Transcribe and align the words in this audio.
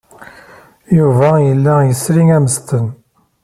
Yuba 0.97 1.29
yella 1.47 1.75
yesri 1.87 2.23
ammesten. 2.37 2.85